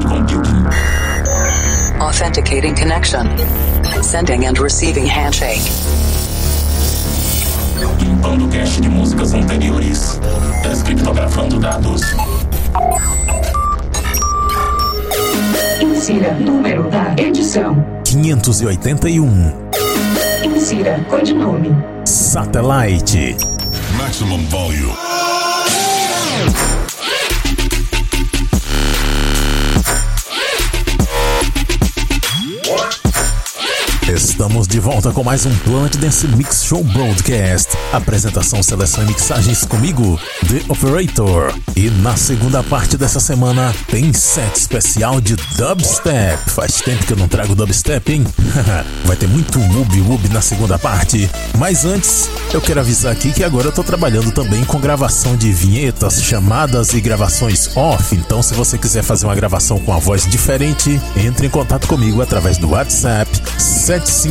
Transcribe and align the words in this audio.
cloud 0.00 0.28
computing. 0.28 0.66
Authenticating 2.00 2.74
connection. 2.74 3.26
Sending 4.02 4.46
and 4.46 4.58
receiving 4.58 5.06
handshake. 5.06 5.62
Limpando 8.00 8.48
cache 8.48 8.80
de 8.80 8.88
músicas 8.88 9.34
anteriores. 9.34 10.20
Descriptografando 10.62 11.58
dados. 11.58 12.02
Insira 15.80 16.32
número 16.34 16.88
da 16.90 17.14
edição. 17.16 17.84
581. 18.04 19.52
Insira 20.44 21.04
codinome. 21.08 21.74
Satellite. 22.04 23.36
Maximum 23.96 24.44
volume. 24.46 24.94
Estamos 34.38 34.68
de 34.68 34.78
volta 34.78 35.10
com 35.10 35.24
mais 35.24 35.44
um 35.46 35.54
Planet 35.64 35.96
Dance 35.96 36.28
Mix 36.28 36.62
Show 36.62 36.84
Broadcast. 36.84 37.76
Apresentação, 37.92 38.62
seleção 38.62 39.02
e 39.02 39.08
mixagens 39.08 39.64
comigo, 39.64 40.16
The 40.46 40.62
Operator. 40.68 41.52
E 41.74 41.90
na 41.90 42.16
segunda 42.16 42.62
parte 42.62 42.96
dessa 42.96 43.18
semana 43.18 43.74
tem 43.88 44.12
set 44.12 44.54
especial 44.54 45.20
de 45.20 45.34
dubstep. 45.56 46.38
Faz 46.50 46.80
tempo 46.80 47.04
que 47.04 47.14
eu 47.14 47.16
não 47.16 47.26
trago 47.26 47.56
dubstep, 47.56 48.12
hein? 48.12 48.24
Vai 49.04 49.16
ter 49.16 49.26
muito 49.26 49.58
wub 49.58 50.00
wub 50.02 50.28
na 50.28 50.40
segunda 50.40 50.78
parte. 50.78 51.28
Mas 51.58 51.84
antes, 51.84 52.30
eu 52.54 52.60
quero 52.60 52.78
avisar 52.78 53.10
aqui 53.10 53.32
que 53.32 53.42
agora 53.42 53.66
eu 53.66 53.72
tô 53.72 53.82
trabalhando 53.82 54.30
também 54.30 54.62
com 54.64 54.78
gravação 54.78 55.36
de 55.36 55.50
vinhetas, 55.50 56.22
chamadas 56.22 56.92
e 56.92 57.00
gravações 57.00 57.76
off. 57.76 58.14
Então, 58.14 58.40
se 58.40 58.54
você 58.54 58.78
quiser 58.78 59.02
fazer 59.02 59.26
uma 59.26 59.34
gravação 59.34 59.80
com 59.80 59.92
a 59.92 59.98
voz 59.98 60.24
diferente, 60.28 61.00
entre 61.16 61.48
em 61.48 61.50
contato 61.50 61.88
comigo 61.88 62.22
através 62.22 62.56
do 62.56 62.70
WhatsApp 62.70 63.28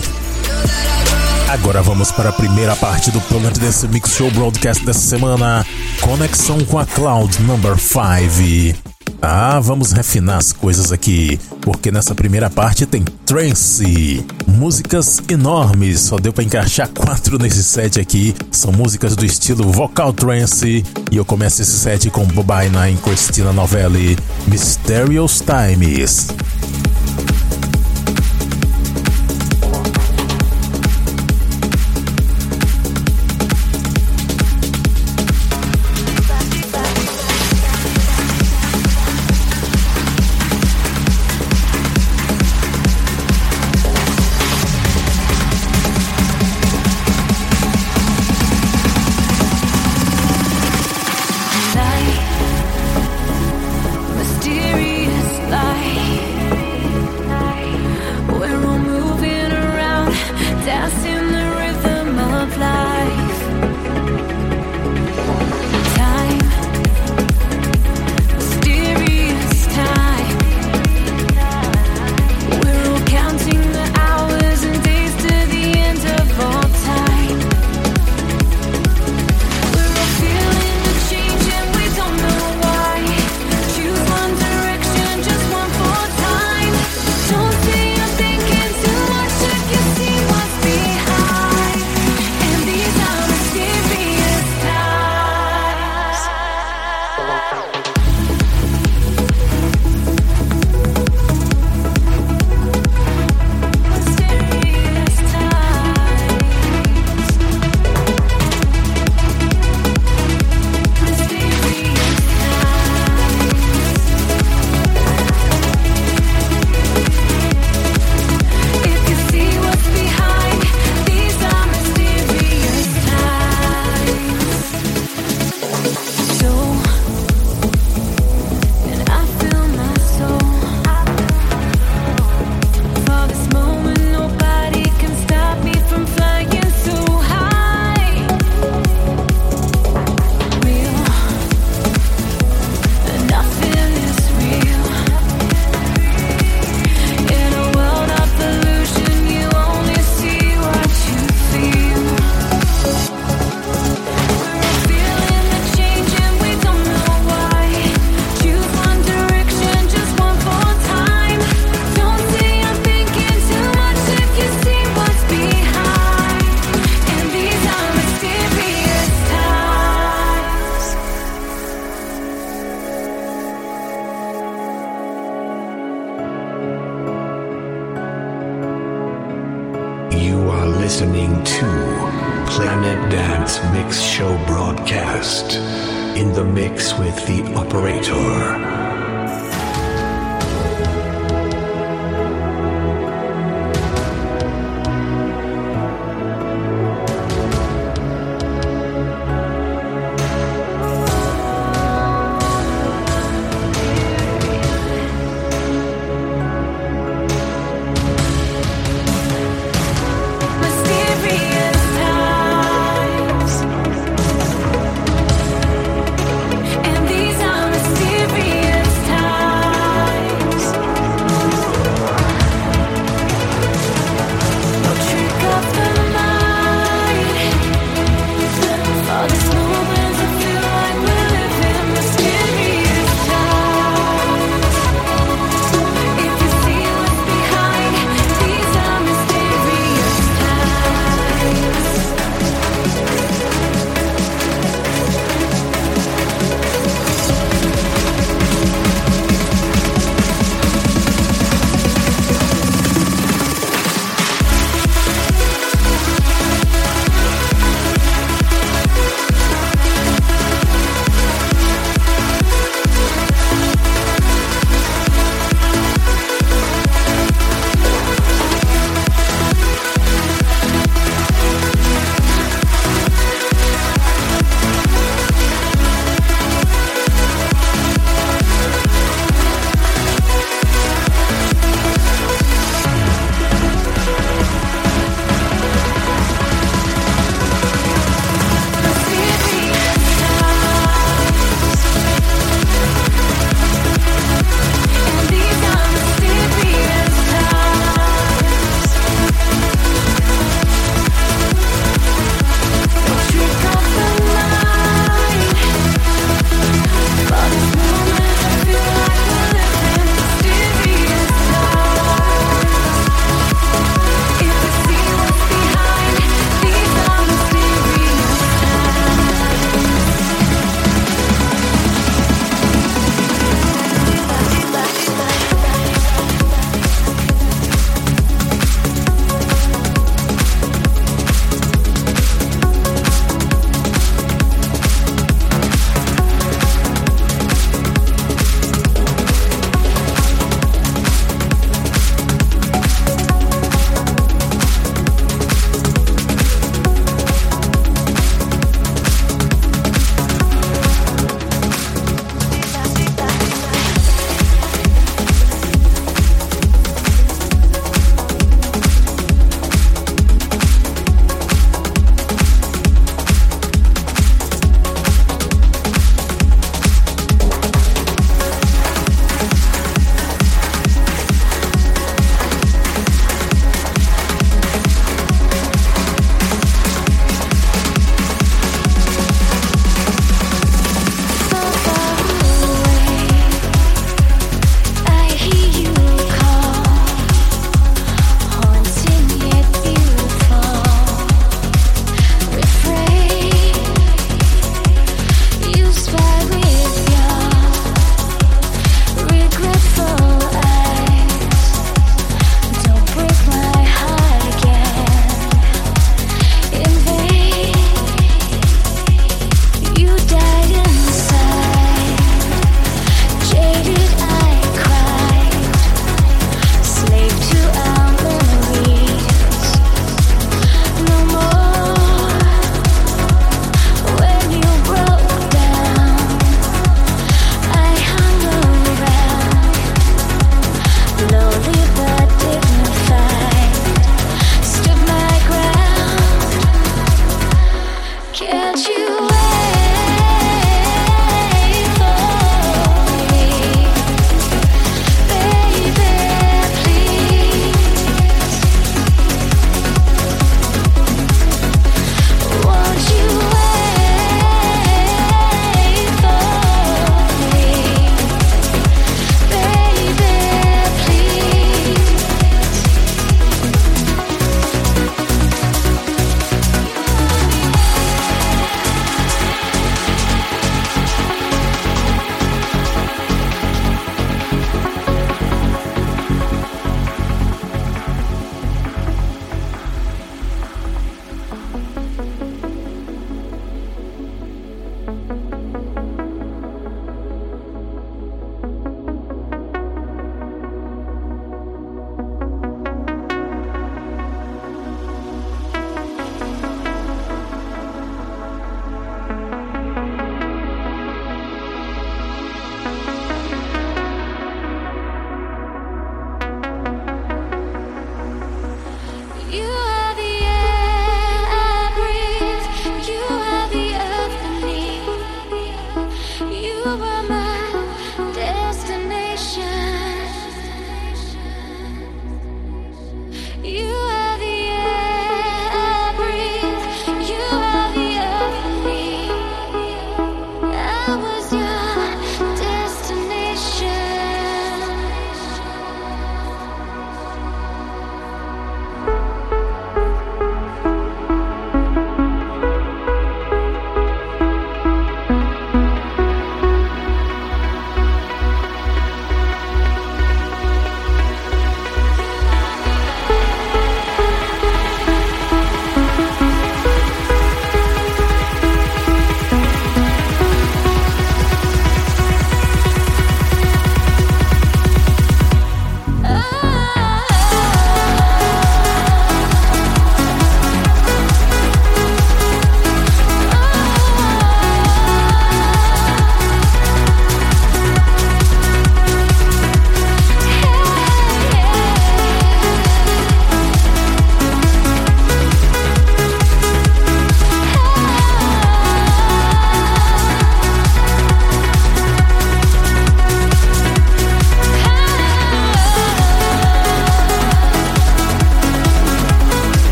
Agora 1.49 1.83
vamos 1.83 2.13
para 2.13 2.29
a 2.29 2.33
primeira 2.33 2.77
parte 2.77 3.11
do 3.11 3.21
Planet 3.23 3.57
Dance 3.57 3.89
Mix 3.89 4.13
Show 4.13 4.31
Broadcast 4.31 4.85
dessa 4.85 5.01
semana. 5.01 5.65
Conexão 6.01 6.61
com 6.65 6.79
a 6.79 6.85
Cloud 6.85 7.43
Number 7.43 7.79
5. 7.79 8.98
Ah, 9.21 9.59
vamos 9.61 9.93
refinar 9.93 10.39
as 10.39 10.53
coisas 10.53 10.93
aqui, 10.93 11.39
porque 11.61 11.91
nessa 11.91 12.15
primeira 12.15 12.49
parte 12.49 12.87
tem 12.87 13.03
trance, 13.27 14.25
músicas 14.47 15.21
enormes, 15.29 16.01
só 16.01 16.17
deu 16.17 16.33
para 16.33 16.45
encaixar 16.45 16.89
quatro 16.89 17.39
nesse 17.39 17.63
set 17.63 18.01
aqui, 18.01 18.35
são 18.51 18.73
músicas 18.73 19.17
do 19.17 19.25
estilo 19.25 19.71
vocal 19.71 20.13
trance, 20.13 20.85
e 21.11 21.17
eu 21.17 21.25
começo 21.25 21.63
esse 21.63 21.79
set 21.79 22.11
com 22.11 22.25
Bobai 22.27 22.69
Nine, 22.69 22.99
Christina 22.99 23.53
Novelli, 23.53 24.17
Mysterious 24.47 25.43
Times. 25.43 26.29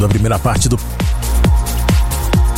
Fechando 0.00 0.06
a 0.06 0.08
primeira 0.08 0.38
parte 0.38 0.68
do 0.68 0.78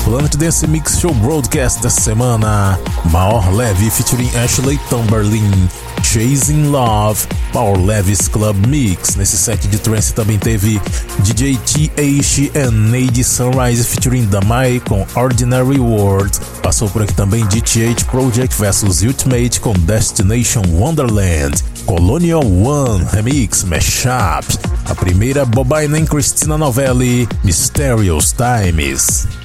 Planet 0.05 0.37
Dance 0.37 0.66
Mix 0.66 0.98
Show 0.98 1.12
Broadcast 1.14 1.81
dessa 1.81 2.00
semana. 2.00 2.78
Maior 3.11 3.52
Leve 3.55 3.90
featuring 3.90 4.31
Ashley 4.37 4.78
Tamberlin, 4.88 5.68
Chasing 6.12 6.64
Love, 6.70 7.27
Power 7.55 7.79
Levis 7.79 8.29
Club 8.29 8.66
Mix. 8.66 9.16
Nesse 9.16 9.38
set 9.38 9.66
de 9.66 9.79
trance 9.79 10.12
também 10.12 10.38
teve 10.38 10.79
DJ 11.20 11.57
TH 11.57 12.55
and 12.55 12.70
Nade 12.90 13.25
Sunrise 13.25 13.83
featuring 13.83 14.27
Damai 14.27 14.79
com 14.87 15.07
Ordinary 15.14 15.79
World. 15.79 16.38
Passou 16.62 16.90
por 16.90 17.01
aqui 17.01 17.14
também 17.14 17.46
DTH 17.46 18.05
Project 18.11 18.55
vs 18.55 19.01
Ultimate 19.01 19.59
com 19.59 19.72
Destination 19.72 20.61
Wonderland. 20.72 21.64
Colonial 21.87 22.44
One 22.44 23.07
Remix 23.11 23.64
Mashup. 23.64 24.46
A 24.85 24.94
primeira 24.94 25.46
Bobina 25.46 25.98
em 25.98 26.05
Christina 26.05 26.59
Novelli, 26.59 27.27
Mysterious 27.42 28.35
Times. 28.35 29.41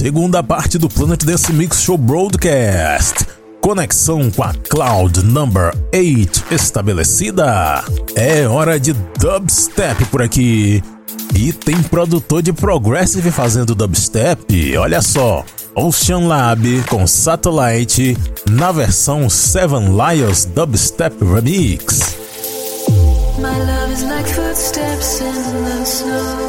Segunda 0.00 0.42
parte 0.42 0.78
do 0.78 0.88
Planet 0.88 1.22
Dance 1.22 1.52
Mix 1.52 1.82
Show 1.82 1.98
Broadcast. 1.98 3.26
Conexão 3.60 4.30
com 4.30 4.42
a 4.42 4.54
Cloud 4.54 5.22
Number 5.22 5.76
8 5.94 6.46
estabelecida. 6.50 7.84
É 8.14 8.48
hora 8.48 8.80
de 8.80 8.94
dubstep 8.94 10.06
por 10.06 10.22
aqui. 10.22 10.82
E 11.34 11.52
tem 11.52 11.82
produtor 11.82 12.40
de 12.40 12.50
Progressive 12.50 13.30
fazendo 13.30 13.74
dubstep. 13.74 14.74
Olha 14.78 15.02
só. 15.02 15.44
Ocean 15.74 16.26
Lab 16.26 16.82
com 16.88 17.06
Satellite 17.06 18.16
na 18.48 18.72
versão 18.72 19.28
Seven 19.28 19.90
Lions 19.90 20.46
Dubstep 20.46 21.22
Remix. 21.22 22.16
My 23.36 23.50
love 23.50 23.92
is 23.92 24.02
like 24.04 24.26
footsteps 24.32 25.20
in 25.20 25.64
the 25.64 25.84
snow. 25.84 26.39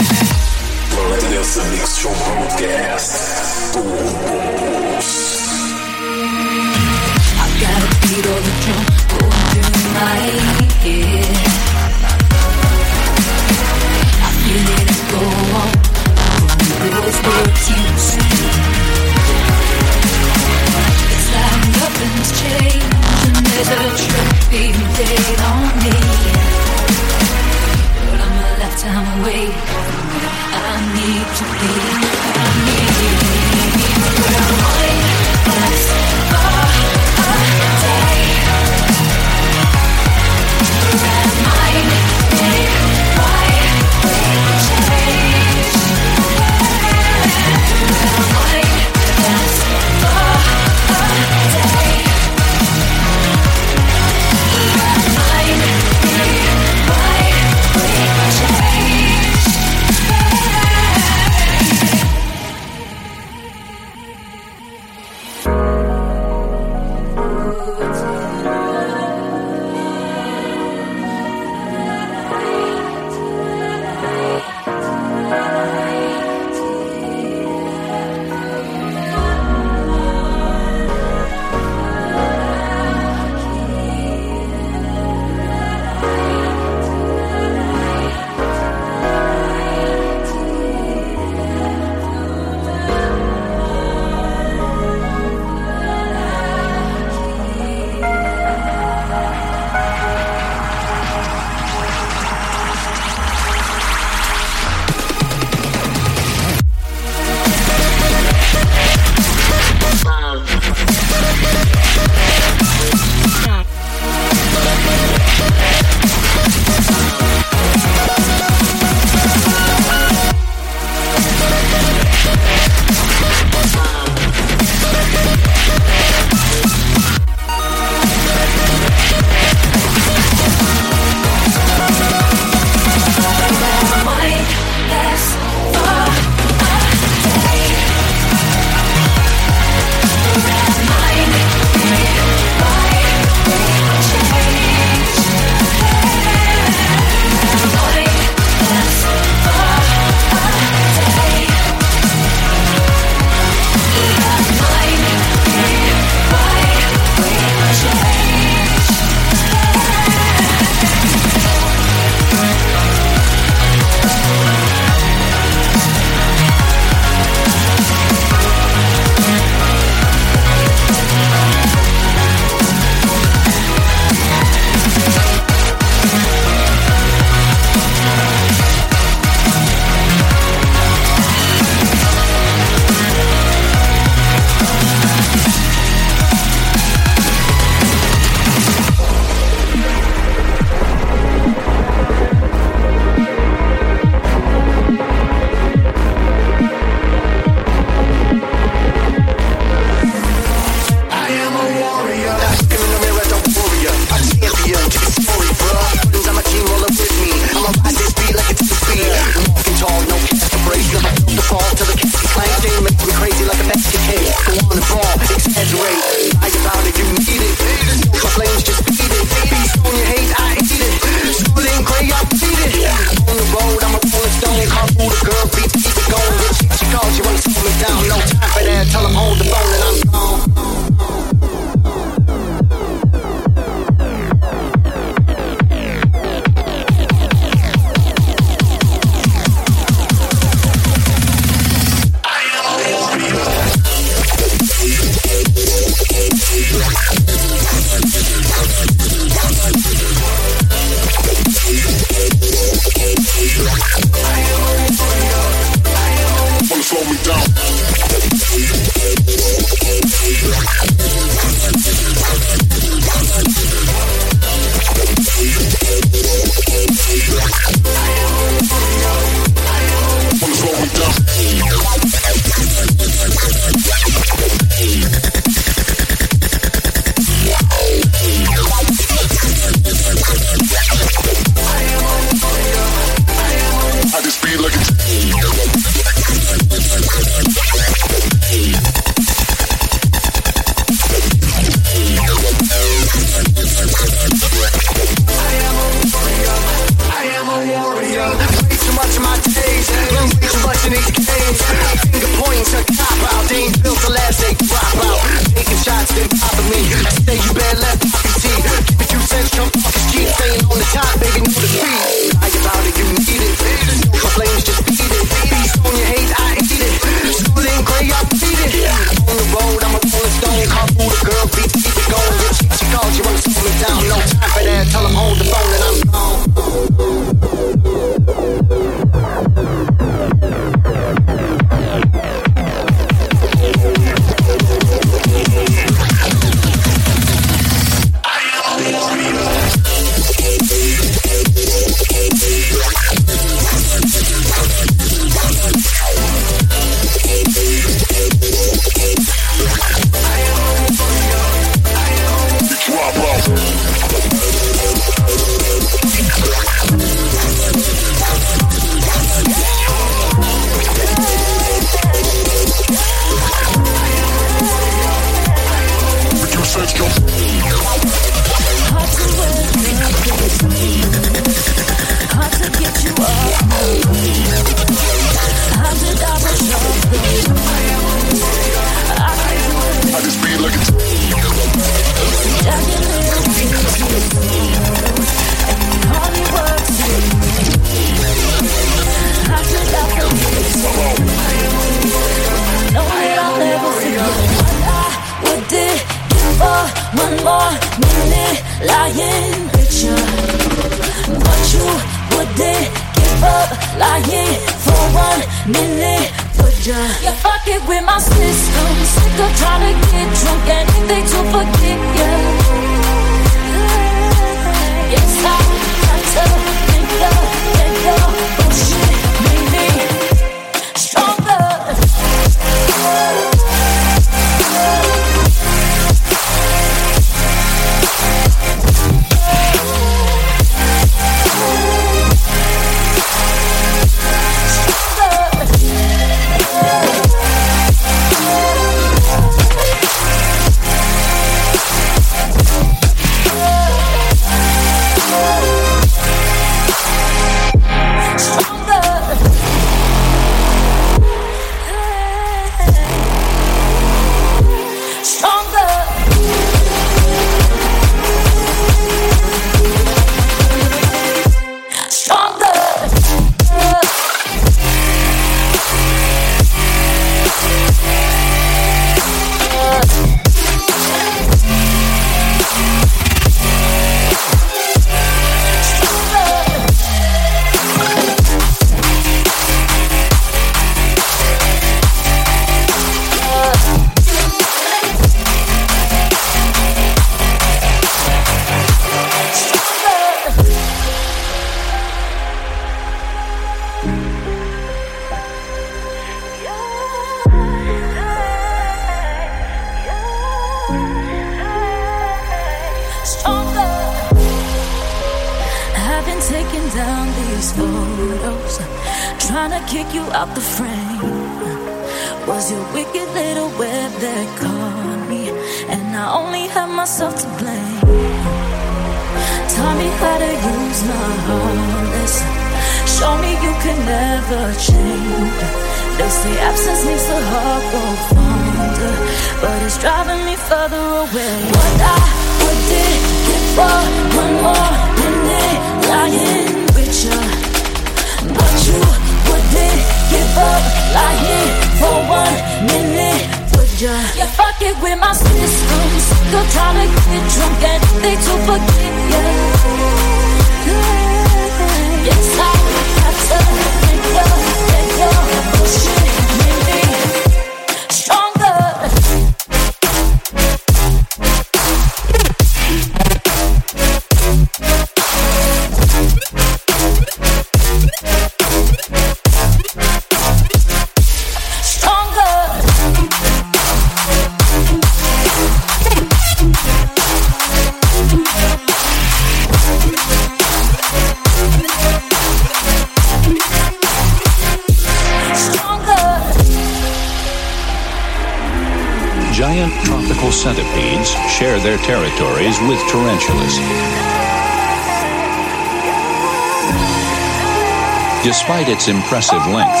Its 598.96 599.08
impressive 599.08 599.60
length, 599.66 600.00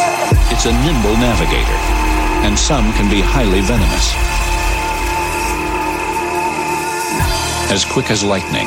it's 0.50 0.64
a 0.64 0.72
nimble 0.72 1.20
navigator, 1.20 1.78
and 2.48 2.58
some 2.58 2.90
can 2.94 3.10
be 3.10 3.20
highly 3.20 3.60
venomous. 3.60 4.14
As 7.70 7.84
quick 7.84 8.10
as 8.10 8.24
lightning, 8.24 8.66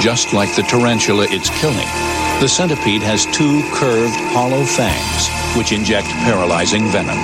just 0.00 0.32
like 0.32 0.52
the 0.56 0.62
tarantula 0.62 1.28
it's 1.30 1.48
killing, 1.60 1.86
the 2.40 2.48
centipede 2.48 3.02
has 3.02 3.26
two 3.26 3.62
curved, 3.72 4.16
hollow 4.34 4.64
fangs 4.64 5.28
which 5.56 5.70
inject 5.70 6.08
paralyzing 6.26 6.88
venom. 6.88 7.16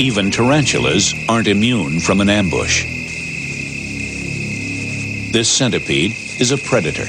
Even 0.00 0.28
tarantulas 0.28 1.14
aren't 1.28 1.46
immune 1.46 2.00
from 2.00 2.20
an 2.20 2.28
ambush. 2.28 2.84
This 5.30 5.48
centipede 5.48 6.16
is 6.40 6.50
a 6.50 6.58
predator. 6.58 7.06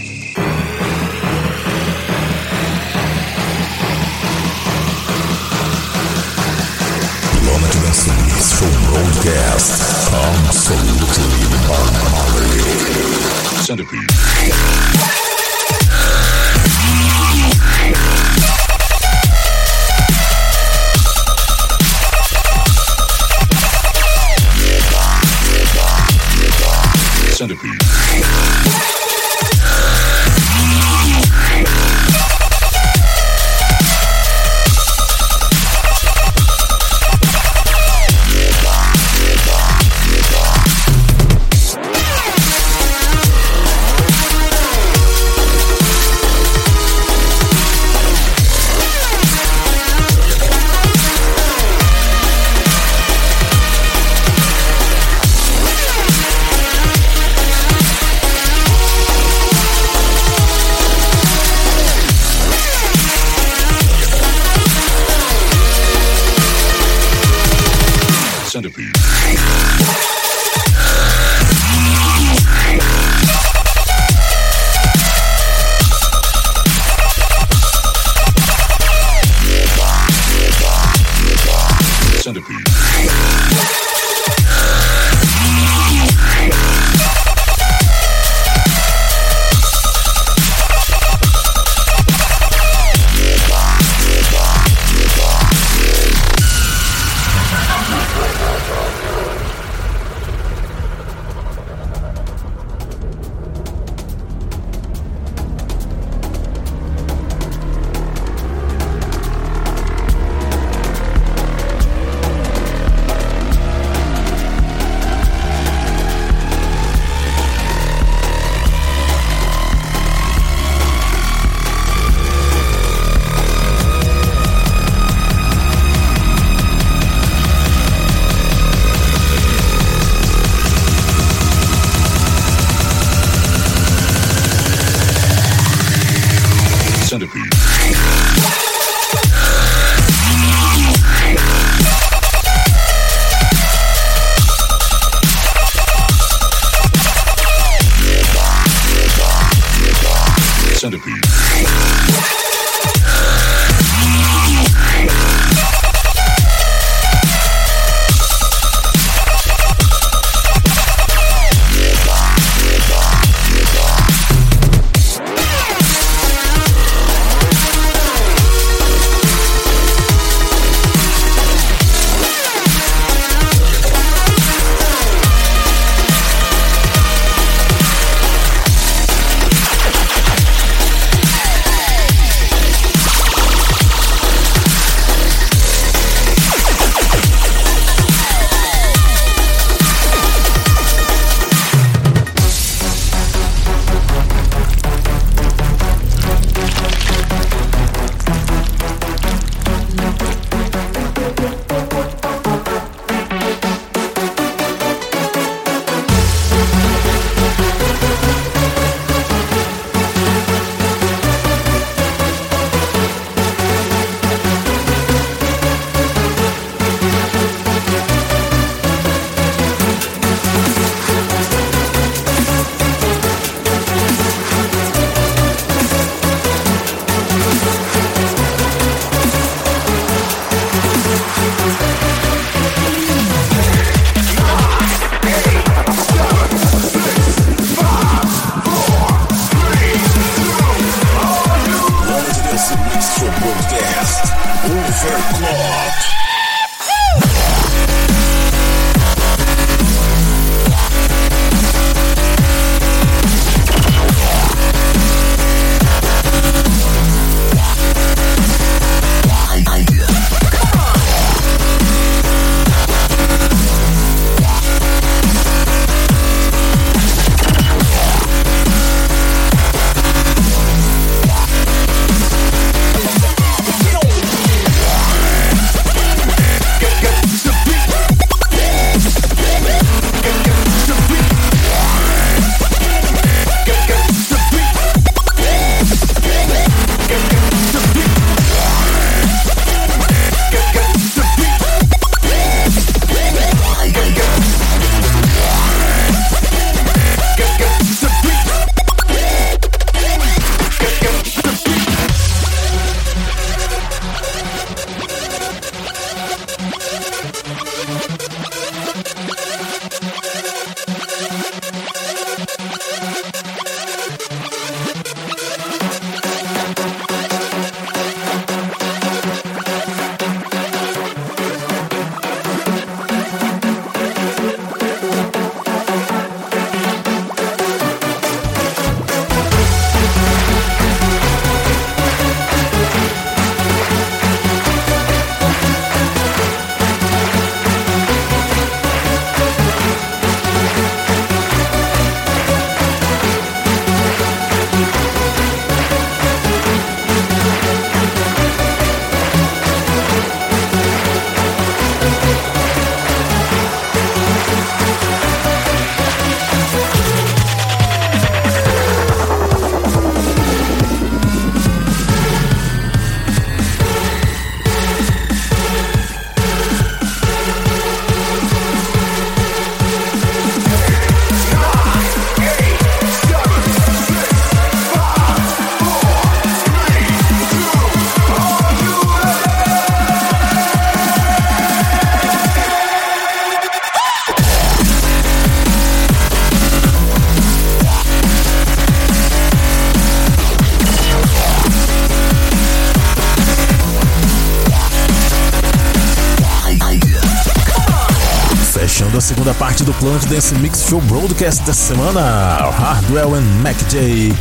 Dance 400.30 400.54
Mix 400.56 400.84
Show 400.90 401.00
Broadcast 401.02 401.64
dessa 401.64 401.94
semana, 401.94 402.70
Hardwell 402.72 403.36
and 403.36 403.46
Mac 403.64 403.78
J, 403.88 404.34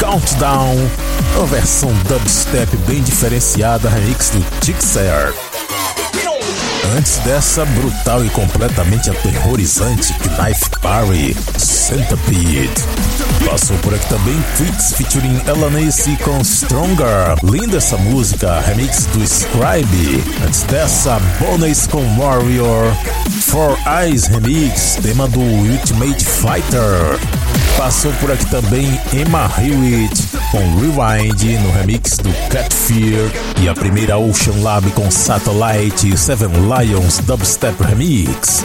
Countdown, 0.00 0.74
uma 1.36 1.46
versão 1.46 1.92
dubstep 2.08 2.74
bem 2.86 3.02
diferenciada, 3.02 3.90
remix 3.90 4.30
do 4.30 4.42
Tixer. 4.60 5.34
Antes 6.96 7.18
dessa, 7.18 7.66
brutal 7.66 8.24
e 8.24 8.30
completamente 8.30 9.10
aterrorizante 9.10 10.14
Knife 10.14 10.70
Parry, 10.80 11.36
Centipede. 11.58 12.70
Passou 13.44 13.76
por 13.78 13.92
aqui 13.92 14.06
também 14.08 14.42
Twix 14.56 14.92
featuring 14.92 15.42
Elanace 15.46 16.16
com 16.18 16.42
Stronger. 16.42 17.36
Linda 17.42 17.78
essa 17.78 17.96
música, 17.96 18.60
remix 18.60 19.06
do 19.06 19.22
Scribe. 19.26 20.24
Antes 20.46 20.62
dessa, 20.62 21.20
Bones 21.40 21.86
com 21.86 22.02
Warrior. 22.16 22.86
Four 23.54 23.78
Eyes 23.86 24.26
Remix, 24.26 24.98
tema 25.00 25.28
do 25.28 25.38
Ultimate 25.40 26.24
Fighter. 26.24 27.20
Passou 27.76 28.12
por 28.14 28.32
aqui 28.32 28.44
também 28.46 29.00
Emma 29.12 29.48
Hewitt 29.56 30.26
com 30.50 30.58
Rewind 30.80 31.60
no 31.62 31.70
remix 31.70 32.16
do 32.16 32.32
Cat 32.48 32.74
Fear 32.74 33.30
e 33.62 33.68
a 33.68 33.74
primeira 33.74 34.18
Ocean 34.18 34.60
Lab 34.60 34.90
com 34.90 35.08
Satellite 35.08 36.18
Seven 36.18 36.50
Lions 36.50 37.18
Dubstep 37.18 37.80
Remix. 37.80 38.64